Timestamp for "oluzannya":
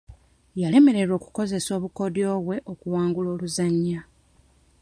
3.35-3.99